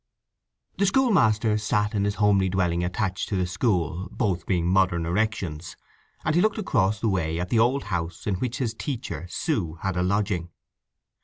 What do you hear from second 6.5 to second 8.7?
across the way at the old house in which